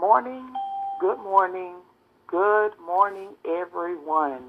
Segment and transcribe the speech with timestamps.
[0.00, 0.50] morning,
[0.98, 1.74] good morning,
[2.26, 4.44] good morning, everyone.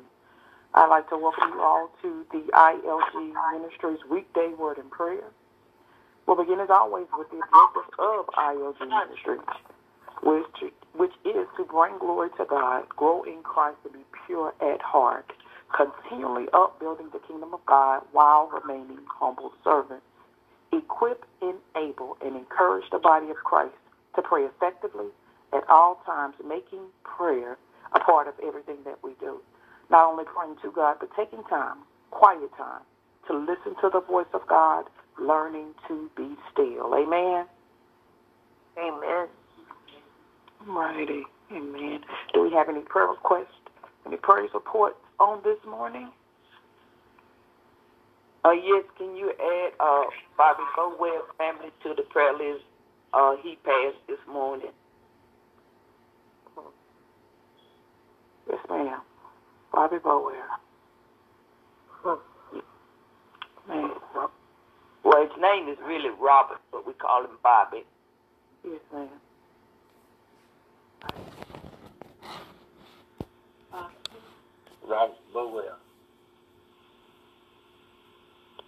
[0.74, 5.26] I'd like to welcome you all to the ILG Ministries weekday word and prayer.
[6.26, 9.42] We'll begin as always with the objective of ILG Ministries,
[10.24, 14.82] which, which is to bring glory to God, grow in Christ, to be pure at
[14.82, 15.34] heart,
[15.76, 20.06] continually upbuilding the kingdom of God while remaining humble servants,
[20.72, 23.76] equip, enable, and encourage the body of Christ
[24.16, 25.08] to pray effectively
[25.54, 27.58] at all times, making prayer
[27.94, 29.40] a part of everything that we do.
[29.90, 31.80] Not only praying to God, but taking time,
[32.12, 32.82] quiet time,
[33.28, 34.86] to listen to the voice of God,
[35.22, 36.94] learning to be still.
[36.96, 37.46] Amen.
[38.80, 39.28] Amen.
[40.68, 41.24] Righty.
[41.52, 42.02] Amen.
[42.34, 43.48] Do we have any prayer requests,
[44.08, 46.12] any praise reports on this morning?
[48.46, 50.04] Uh, yes, can you add uh,
[50.38, 52.64] Bobby Bowell family to the prayer list?
[53.14, 54.72] Uh, he passed this morning.
[58.52, 59.00] Yes, ma'am.
[59.72, 60.34] Bobby Bowell.
[63.68, 63.90] Man.
[65.04, 67.84] Well, his name is really Robert, but we call him Bobby.
[68.66, 69.08] Yes, ma'am.
[74.88, 75.64] Robert Bowell.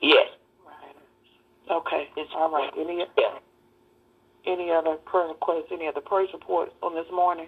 [0.02, 0.28] Yes.
[0.66, 0.96] Right.
[1.78, 2.08] Okay.
[2.16, 2.72] It's All right.
[2.78, 3.40] Any Yeah.
[4.46, 7.48] any other prayer requests, any other praise reports on this morning?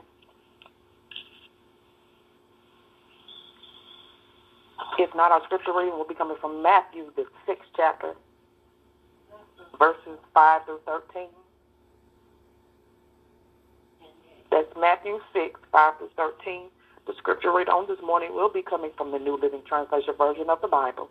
[4.97, 8.13] If not, our scripture reading will be coming from Matthew, the sixth chapter,
[9.79, 11.27] verses 5 through 13.
[14.51, 16.69] That's Matthew 6, 5 through 13.
[17.07, 20.49] The scripture read on this morning will be coming from the New Living Translation version
[20.49, 21.09] of the Bible.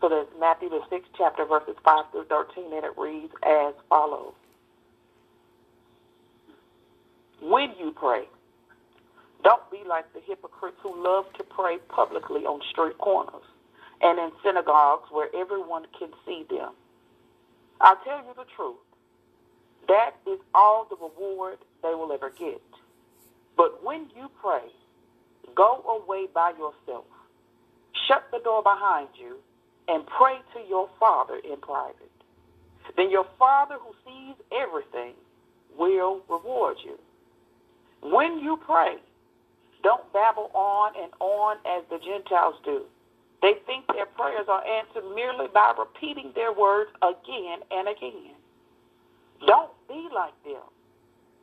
[0.00, 4.32] So that's Matthew, the sixth chapter, verses 5 through 13, and it reads as follows.
[7.42, 8.24] When you pray,
[9.42, 13.44] don't be like the hypocrites who love to pray publicly on street corners
[14.02, 16.72] and in synagogues where everyone can see them.
[17.80, 18.76] I'll tell you the truth.
[19.88, 22.62] That is all the reward they will ever get.
[23.56, 24.62] But when you pray,
[25.54, 27.04] go away by yourself,
[28.08, 29.36] shut the door behind you,
[29.88, 32.10] and pray to your Father in private.
[32.96, 35.14] Then your Father who sees everything
[35.78, 36.98] will reward you.
[38.02, 38.96] When you pray,
[39.82, 42.82] don't babble on and on as the Gentiles do.
[43.42, 48.36] They think their prayers are answered merely by repeating their words again and again.
[49.46, 50.62] Don't be like them,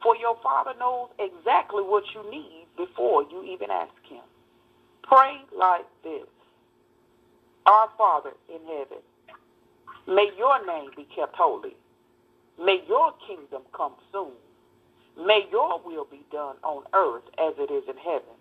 [0.03, 4.21] for your Father knows exactly what you need before you even ask Him.
[5.03, 6.27] Pray like this
[7.65, 9.01] Our Father in heaven,
[10.07, 11.75] may your name be kept holy.
[12.63, 14.33] May your kingdom come soon.
[15.17, 18.35] May your will be done on earth as it is in heaven.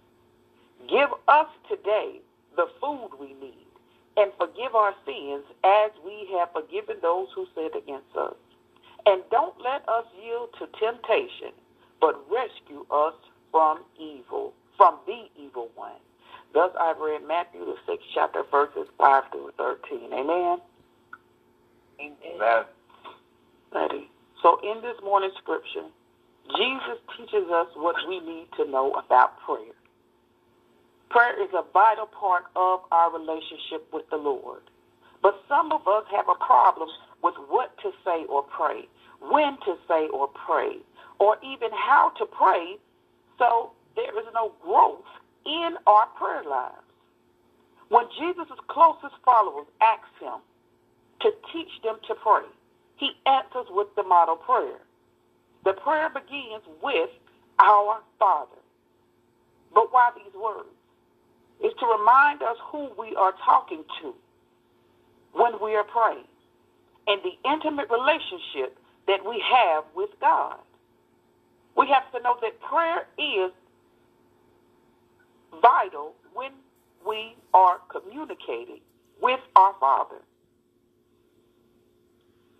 [0.88, 2.20] Give us today
[2.56, 3.66] the food we need,
[4.16, 8.34] and forgive our sins as we have forgiven those who sinned against us.
[9.06, 11.53] And don't let us yield to temptation,
[12.00, 13.14] but rescue us
[13.50, 16.00] from evil, from the evil one.
[16.53, 20.12] Thus I've read Matthew, the sixth chapter, verses 5 through 13.
[20.12, 20.58] Amen?
[22.00, 22.64] Amen.
[23.75, 24.10] Ready.
[24.43, 25.87] So in this morning's scripture,
[26.54, 29.74] Jesus teaches us what we need to know about prayer.
[31.10, 34.62] Prayer is a vital part of our relationship with the Lord.
[35.22, 36.88] But some of us have a problem
[37.22, 38.88] with what to say or pray,
[39.20, 40.78] when to say or pray,
[41.18, 42.76] or even how to pray,
[43.38, 45.06] so there is no growth
[45.44, 46.76] in our prayer lives.
[47.88, 50.40] When Jesus' closest followers asked him
[51.20, 52.44] to teach them to pray,
[52.96, 54.80] he answers with the model prayer.
[55.66, 57.10] The prayer begins with
[57.59, 58.62] our Father.
[59.75, 60.69] But why these words?
[61.60, 64.15] It's to remind us who we are talking to
[65.32, 66.28] when we are praying
[67.09, 68.78] and the intimate relationship
[69.09, 70.59] that we have with God.
[71.76, 73.50] We have to know that prayer is
[75.61, 76.52] vital when
[77.08, 78.82] we are communicating
[79.20, 80.23] with our Father.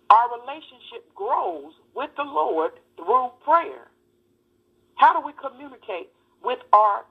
[0.09, 3.87] Our relationship grows with the Lord through prayer.
[4.95, 6.09] How do we communicate
[6.43, 7.05] with our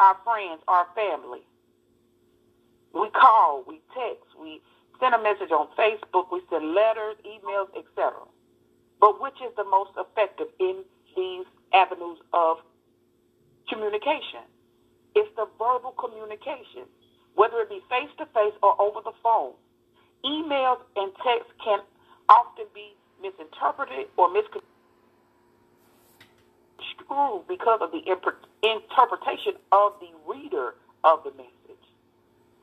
[0.00, 1.42] our friends, our family?
[2.94, 4.62] We call, we text, we
[5.00, 8.12] send a message on Facebook, we send letters, emails, etc.
[9.00, 10.84] But which is the most effective in
[11.16, 12.58] these avenues of
[13.68, 14.48] communication?
[15.14, 16.88] It's the verbal communication,
[17.34, 19.52] whether it be face to face or over the phone.
[20.24, 21.80] Emails and texts can
[22.28, 24.64] often be misinterpreted or misconstrued.
[27.48, 28.02] because of the
[28.62, 30.74] interpretation of the reader
[31.04, 31.84] of the message.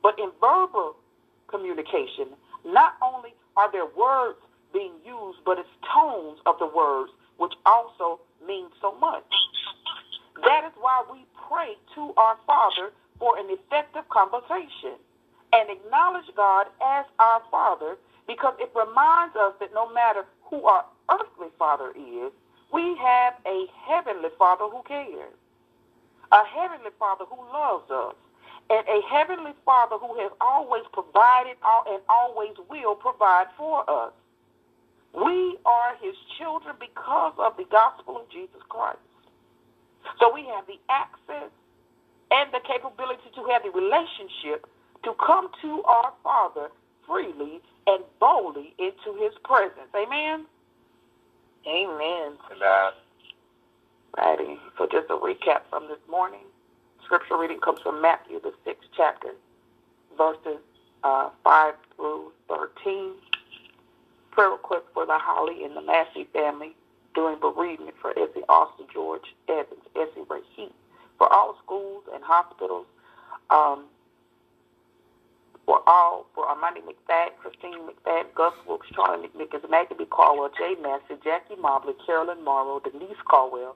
[0.04, 0.96] But in verbal
[1.48, 2.30] communication,
[2.66, 4.40] not only are there words
[4.74, 9.26] being used, but it's tones of the words, which also mean so much.
[10.46, 15.00] That is why we pray to our Father for an effective conversation
[15.54, 17.98] and acknowledge God as our Father
[18.28, 22.32] because it reminds us that no matter who our earthly Father is,
[22.74, 25.36] we have a heavenly Father who cares,
[26.32, 28.16] a heavenly Father who loves us,
[28.70, 34.14] and a heavenly Father who has always provided and always will provide for us.
[35.14, 39.00] We are his children because of the gospel of Jesus Christ.
[40.20, 41.52] So we have the access
[42.32, 44.66] and the capability to have the relationship
[45.04, 46.70] to come to our Father
[47.08, 49.90] freely and boldly into his presence.
[49.96, 50.46] Amen?
[51.68, 52.34] Amen.
[54.18, 54.58] Righty.
[54.78, 56.42] So just a recap from this morning.
[57.06, 59.30] Scripture reading comes from Matthew, the sixth chapter,
[60.18, 60.60] verses
[61.04, 63.14] uh, 5 through 13.
[64.32, 66.76] Prayer request for the Holly and the Massey family
[67.16, 70.74] during bereavement for Essie Austin, George Evans, Essie Ray Heat,
[71.18, 72.86] for all schools and hospitals,
[73.50, 73.86] um,
[75.66, 79.96] for all, for Armani McFadden, Christine McFadden, Gus Wilkes, Charlie McNichols, Maggie.
[80.10, 83.76] Caldwell, Jay Massey, Jackie Mobley, Carolyn Morrow, Denise Caldwell,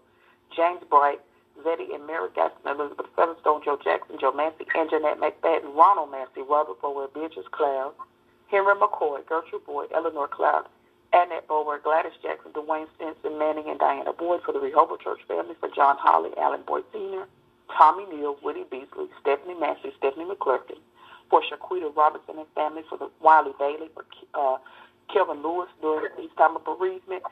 [0.56, 1.20] James Bright,
[1.66, 6.42] Zetty and Mary Gaston, Elizabeth Featherstone, Joe Jackson, Joe Massey, and Jeanette McFadden, Ronald Massey,
[6.48, 7.94] Robert Bower, Beatrice Cloud,
[8.48, 10.68] Henry McCoy, Gertrude Boyd, Eleanor Cloud,
[11.14, 15.56] Annette Bower, Gladys Jackson, Dwayne Stinson, Manning, and Diana Boyd for the Rehoboth Church family,
[15.60, 17.26] for John Holly, Allen Boyd Sr.,
[17.76, 20.80] Tommy Neal, Woody Beasley, Stephanie Massey, Stephanie McClurkin,
[21.30, 24.58] for Shaquita Robertson and family, for the Wiley Bailey, for uh,
[25.12, 27.24] Kelvin Lewis during his time of bereavement,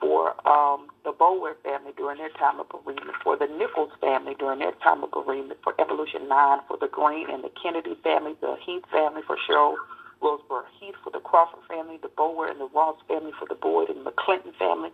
[0.00, 4.58] for um, the Bower family during their time of bereavement, for the Nichols family during
[4.58, 8.56] their time of bereavement, for Evolution 9, for the Green and the Kennedy family, the
[8.64, 9.76] Heath family, for Cheryl
[10.20, 13.90] Roseborough Heath, for the Crawford family, the Bower and the Ross family, for the Boyd
[13.90, 14.90] and McClinton family,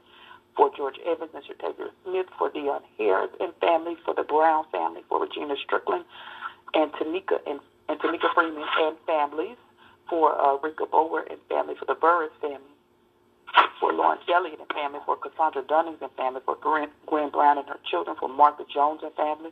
[0.56, 5.02] for George Evans and Shatavia Smith, for Dion Harris and family, for the Brown family,
[5.08, 6.05] for Regina Strickland
[6.75, 9.56] and Tanika and and Tamika Freeman and families,
[10.08, 12.58] for uh, Rika Bower and family, for the Burris family,
[13.81, 17.69] for Lawrence Elliott and family, for Cassandra Dunnings and family, for Gwen, Gwen Brown and
[17.69, 19.50] her children, for Martha Jones and family,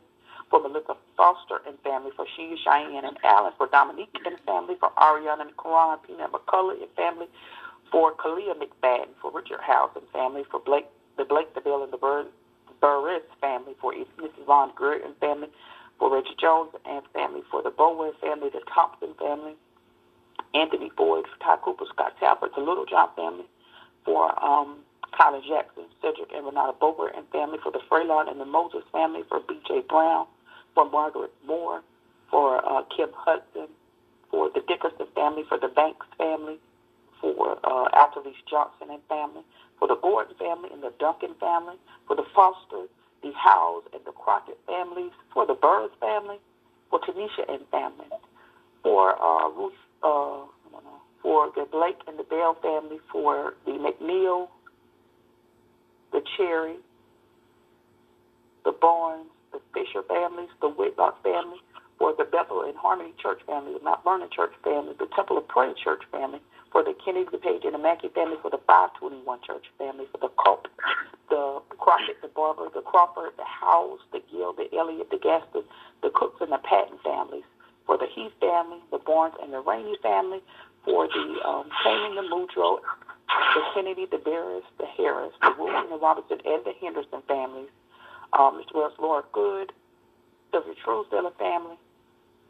[0.49, 4.91] for Melissa Foster and family, for Shea Cheyenne and Allen, for Dominique and family, for
[4.97, 7.27] Ariana and Karan, Peanut McCullough and family,
[7.91, 10.87] for Kalia McFadden, for Richard House and family, for Blake,
[11.17, 12.27] the Blake, the Bill, and the Bur-
[12.81, 14.45] Burris family, for Mrs.
[14.45, 15.47] Vaughn Greer and family,
[15.99, 19.55] for Reggie Jones and family, for the Bowen family, the Thompson family,
[20.53, 23.45] Anthony Boyd, Ty Cooper, Scott Talbot, the Little John family,
[24.05, 24.79] for um,
[25.17, 29.21] Colin Jackson, Cedric and Renata Bower and family, for the Freylon and the Moses family,
[29.27, 29.83] for B.J.
[29.89, 30.27] Brown,
[30.73, 31.81] for Margaret Moore,
[32.29, 33.67] for uh, Kim Hudson,
[34.29, 36.57] for the Dickerson family, for the Banks family,
[37.19, 39.41] for uh, Altarese Johnson and family,
[39.79, 42.89] for the Gordon family and the Duncan family, for the Fosters,
[43.21, 46.37] the Howes and the Crockett families, for the Burrs family,
[46.89, 48.07] for Tanisha and family,
[48.83, 49.73] for uh, Ruth,
[50.03, 50.45] uh,
[51.21, 54.47] for the Blake and the Bell family, for the McNeil,
[56.11, 56.77] the Cherry,
[58.63, 61.57] the Barnes, the Fisher families, the Whitlock family,
[61.97, 65.47] for the Bethel and Harmony Church family, the Mount Vernon Church family, the Temple of
[65.47, 66.39] Prayer Church family,
[66.77, 70.29] for the Kennedy, Page, and the Mackey family, for the 521 Church family, for the
[70.37, 70.67] Culp,
[71.27, 75.63] the Crockett, the Barber, the Crawford, the Howes, the Gill, the Elliott, the Gaston,
[76.03, 77.49] the Cooks, and the Patton families,
[77.87, 80.37] for the Heath family, the Barnes, and the Rainey family,
[80.85, 85.97] for the um, Canaan, the Mudro, the Kennedy, the Barris, the Harris, the Wilson, the
[85.97, 87.73] Robinson, and the Henderson families,
[88.37, 89.73] um, as well as Laura Good,
[90.53, 91.77] the Truesdale family,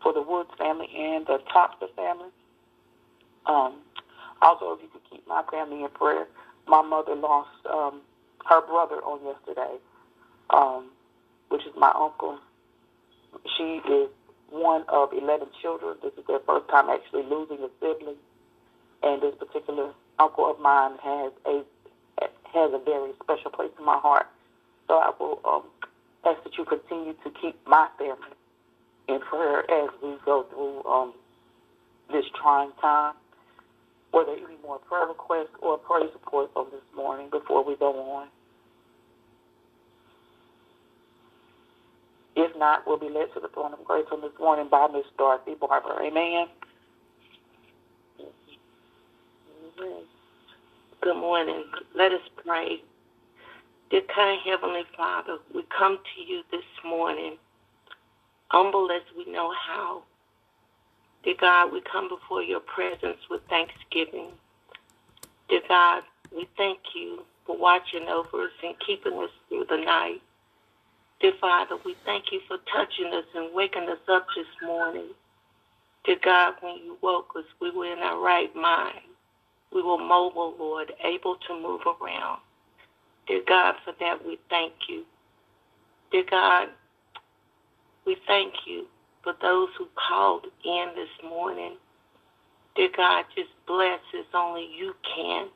[0.03, 2.27] for the Woods family, and the Topster family.
[3.45, 3.86] Um,
[4.41, 6.27] also, if you could keep my family in prayer,
[6.67, 8.01] my mother lost um,
[8.45, 9.77] her brother on yesterday,
[10.49, 10.89] um,
[11.49, 12.39] which is my uncle.
[13.57, 14.09] She is
[14.49, 15.97] one of 11 children.
[16.01, 18.15] This is their first time actually losing a sibling.
[19.03, 21.63] And this particular uncle of mine has a
[22.53, 24.25] has a very special place in my heart.
[24.87, 25.63] So I will um,
[26.25, 28.35] ask that you continue to keep my family
[29.07, 31.13] in prayer as we go through um,
[32.11, 33.13] this trying time.
[34.17, 37.93] Were there any more prayer requests or praise reports on this morning before we go
[38.13, 38.29] on?
[42.35, 45.05] If not, we'll be led to the throne of grace on this morning by Miss
[45.19, 46.01] Dorothy Barber.
[46.01, 46.47] Amen.
[51.01, 51.65] Good morning.
[51.95, 52.81] Let us pray.
[53.91, 57.37] Dear kind Heavenly Father, we come to you this morning,
[58.47, 60.01] humble as we know how.
[61.27, 64.29] Dear God, we come before your presence with thanksgiving.
[65.49, 66.03] Dear God,
[66.33, 70.21] we thank you for watching over us and keeping us through the night.
[71.19, 75.09] Dear Father, we thank you for touching us and waking us up this morning.
[76.05, 79.01] Dear God, when you woke us, we were in our right mind.
[79.73, 82.39] We were mobile, Lord, able to move around.
[83.27, 85.03] Dear God, for that we thank you.
[86.09, 86.69] Dear God,
[88.05, 88.85] we thank you
[89.27, 91.75] for those who called in this morning.
[92.77, 95.47] Dear God, just bless as only you can.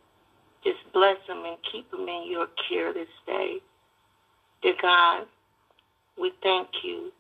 [0.62, 3.60] Just bless them and keep them in your care this day.
[4.62, 5.25] Dear God,
[6.20, 7.13] we thank you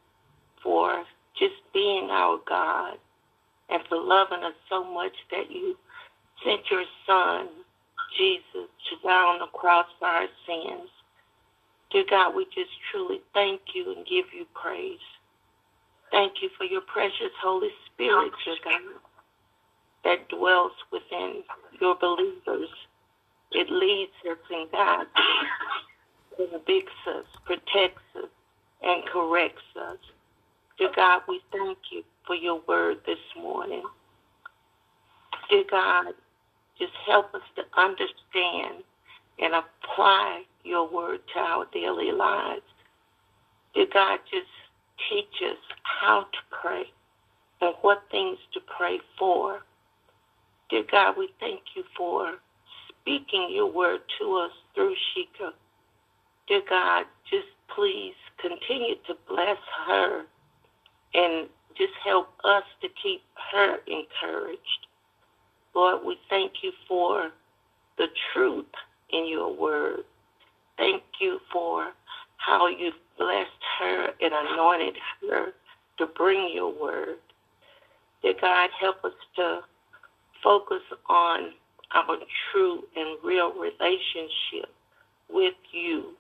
[0.61, 1.05] for
[1.39, 2.97] just being our God
[3.69, 5.77] and for loving us so much that you
[6.43, 7.47] sent your son,
[8.17, 8.43] Jesus,
[8.89, 10.89] to die on the cross for our sins.
[11.91, 14.99] Dear God, we just truly thank you and give you praise.
[16.11, 18.81] Thank you for your precious Holy Spirit, dear God,
[20.05, 21.43] that dwells within
[21.79, 22.69] your believers.
[23.51, 28.29] It leads us and guides us, convicts us, protects us,
[28.83, 29.97] and corrects us.
[30.79, 33.83] Dear God, we thank you for your word this morning.
[35.49, 36.13] Dear God,
[36.79, 38.83] just help us to understand
[39.39, 42.61] and apply your word to our daily lives.
[43.75, 44.47] Dear God, just
[45.09, 46.83] teach us how to pray
[47.61, 49.59] and what things to pray for.
[50.69, 52.35] Dear God, we thank you for
[52.89, 55.51] speaking your word to us through Shika.
[56.47, 60.23] Dear God, just please continue to bless her
[61.13, 63.21] and just help us to keep
[63.53, 64.87] her encouraged.
[65.75, 67.31] Lord, we thank you for
[67.97, 68.65] the truth
[69.11, 70.03] in your word.
[70.77, 71.87] Thank you for
[72.37, 73.49] how you've blessed
[73.81, 74.95] her and anointed
[75.29, 75.47] her
[75.97, 77.17] to bring your word.
[78.21, 79.61] Dear God, help us to
[80.43, 81.51] focus on
[81.93, 82.17] our
[82.51, 84.69] true and real relationship
[85.29, 86.13] with you.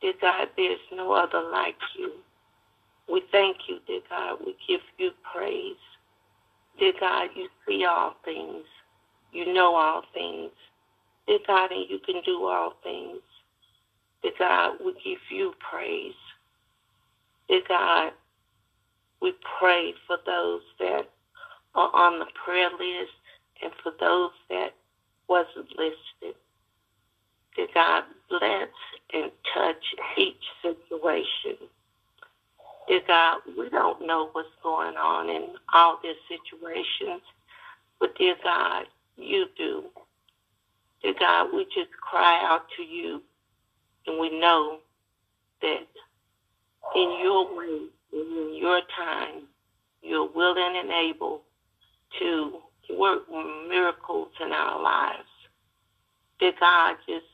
[0.00, 2.12] Dear God, there's no other like you.
[3.10, 4.38] We thank you, dear God.
[4.44, 5.76] We give you praise.
[6.78, 8.64] Dear God, you see all things.
[9.32, 10.50] You know all things.
[11.26, 13.20] Dear God, and you can do all things.
[14.22, 16.14] Dear God, we give you praise.
[17.48, 18.12] Dear God,
[19.22, 21.08] we pray for those that
[21.74, 23.12] are on the prayer list
[23.62, 24.70] and for those that
[25.28, 26.36] wasn't listed.
[27.56, 28.68] Dear God, bless
[29.14, 29.84] and touch
[30.18, 31.68] each situation.
[32.88, 37.22] Dear God, we don't know what's going on in all these situations,
[38.00, 39.84] but dear God, you do.
[41.02, 43.22] Dear God, we just cry out to you,
[44.06, 44.78] and we know
[45.62, 45.86] that
[46.94, 49.44] in your way, in your time,
[50.02, 51.42] you're willing and able
[52.18, 52.58] to
[52.96, 53.22] work
[53.68, 55.28] miracles in our lives.
[56.40, 57.26] Dear God, just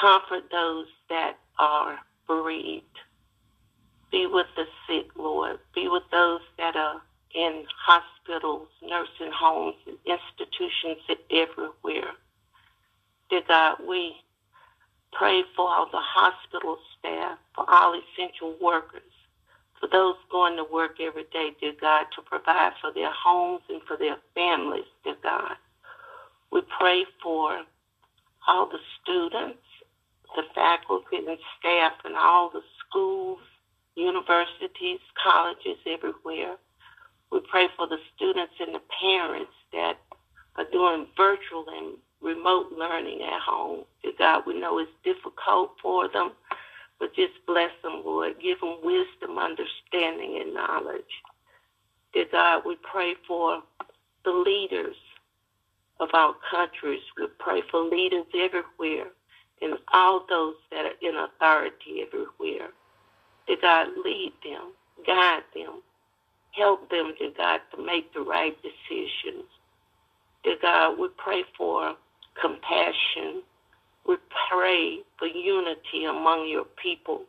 [0.00, 2.84] comfort those that are bereaved.
[4.10, 5.58] Be with the sick, Lord.
[5.74, 7.02] Be with those that are
[7.34, 12.12] in hospitals, nursing homes, and institutions everywhere.
[13.30, 14.16] Dear God, we
[15.12, 19.02] pray for all the hospital staff, for all essential workers,
[19.80, 23.80] for those going to work every day, dear God, to provide for their homes and
[23.88, 25.56] for their families, dear God.
[26.52, 27.62] We pray for
[28.46, 29.62] all the students,
[30.36, 33.40] the faculty and staff and all the schools,
[33.96, 36.56] universities, colleges everywhere.
[37.32, 39.98] We pray for the students and the parents that
[40.56, 43.84] are doing virtual and remote learning at home.
[44.02, 46.32] Dear God, we know it's difficult for them,
[46.98, 48.34] but just bless them, Lord.
[48.40, 51.04] Give them wisdom, understanding, and knowledge.
[52.12, 53.62] Dear God, we pray for
[54.24, 54.96] the leaders
[56.00, 57.02] of our countries.
[57.18, 59.08] We pray for leaders everywhere
[59.62, 62.70] and all those that are in authority everywhere.
[63.46, 64.72] Dear God, lead them,
[65.06, 65.82] guide them,
[66.52, 69.44] help them, dear God, to make the right decisions.
[70.44, 71.96] Dear God, we pray for
[72.40, 73.42] compassion.
[74.06, 74.16] We
[74.50, 77.22] pray for unity among your people.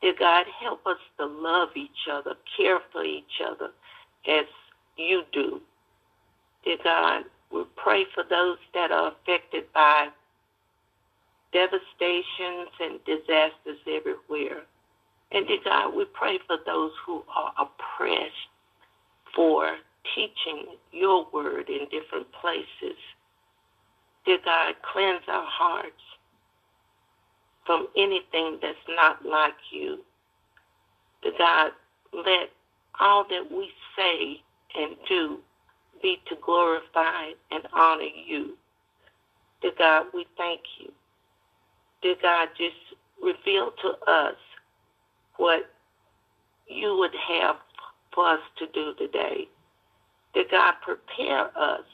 [0.00, 3.70] Dear God, help us to love each other, care for each other
[4.28, 4.46] as
[4.96, 5.60] you do.
[6.64, 10.08] Dear God, we pray for those that are affected by
[11.52, 14.62] devastations and disasters everywhere.
[15.30, 18.50] And dear God, we pray for those who are oppressed
[19.34, 19.76] for
[20.14, 22.98] teaching your word in different places.
[24.24, 26.02] Dear God, cleanse our hearts
[27.66, 29.98] from anything that's not like you.
[31.22, 31.72] Dear God,
[32.12, 32.50] let
[33.00, 34.42] all that we say
[34.76, 35.38] and do
[36.02, 38.56] be to glorify and honor you.
[39.62, 40.92] Dear God, we thank you.
[42.02, 42.76] Dear God, just
[43.22, 44.36] reveal to us
[45.36, 45.70] what
[46.68, 47.56] you would have
[48.14, 49.48] for us to do today.
[50.34, 51.84] Dear God, prepare us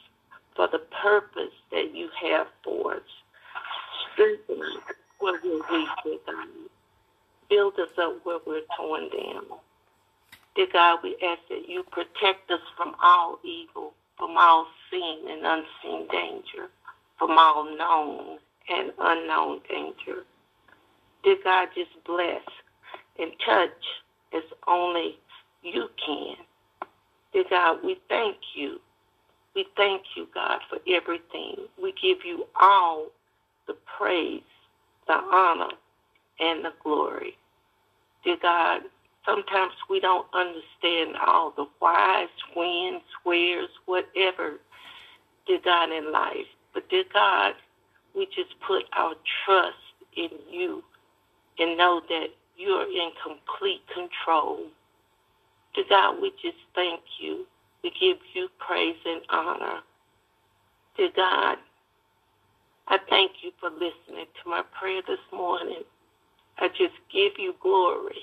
[0.59, 3.03] for the purpose that you have for us.
[4.15, 4.83] Strengthen us
[5.21, 6.49] where we're weak, dear God.
[7.51, 9.45] Build us up where we're torn down.
[10.57, 15.47] Dear God, we ask that you protect us from all evil, from all seen and
[15.47, 16.69] unseen danger,
[17.19, 18.39] from all known
[18.71, 20.25] and unknown danger.
[21.25, 22.43] Dear God, just bless
[23.19, 23.85] and touch
[24.35, 25.19] as only
[25.63, 26.37] you can.
[27.33, 28.81] Dear God, we thank you.
[29.55, 31.57] We thank you, God, for everything.
[31.83, 33.09] We give you all
[33.67, 34.43] the praise,
[35.07, 35.73] the honor,
[36.41, 37.37] and the glory.
[38.25, 38.83] Dear God,
[39.27, 44.55] sometimes we don't understand all the whys, whens, wheres, whatever,
[45.47, 46.47] dear God, in life.
[46.75, 47.55] But dear God,
[48.17, 49.15] we just put our
[49.45, 49.77] trust
[50.17, 50.83] in you
[51.59, 54.61] and know that you're in complete control.
[55.75, 57.47] Dear God, we just thank you.
[57.83, 59.81] We give you praise and honor.
[60.97, 61.59] Dear God,
[62.89, 65.83] I thank you for listening to my prayer this morning.
[66.59, 68.19] I just give you glory.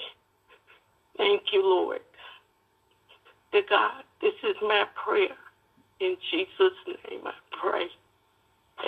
[1.18, 2.00] Thank you, Lord.
[3.52, 5.38] Dear God, this is my prayer.
[6.02, 7.88] In Jesus' name I pray.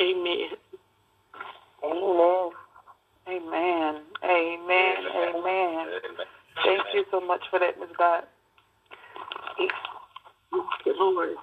[0.01, 0.49] Amen.
[1.85, 2.51] Amen.
[3.29, 4.01] Amen.
[4.25, 4.95] Amen.
[5.35, 5.87] Amen.
[6.63, 7.89] Thank you so much for that, Ms.
[7.97, 8.27] Dot.
[10.97, 11.35] Lord.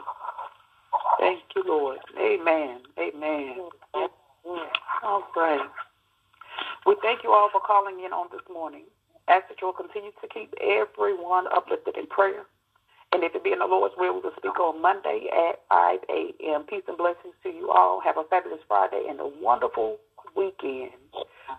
[1.20, 1.99] Thank you, Lord.
[2.18, 2.80] Amen.
[2.99, 3.56] Amen.
[5.02, 5.68] All right.
[6.87, 8.84] We thank you all for calling in on this morning.
[9.28, 12.45] Ask that you will continue to keep everyone uplifted in prayer.
[13.12, 16.00] And if it be in the Lord's will, we will speak on Monday at 5
[16.10, 16.64] a.m.
[16.69, 18.00] Peace and blessings to you all.
[18.04, 19.99] Have a fabulous Friday and a wonderful
[20.36, 20.90] weekend.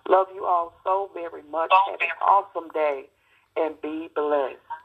[0.09, 1.71] Love you all so very much.
[1.89, 3.05] Have an awesome day
[3.55, 4.57] and be blessed.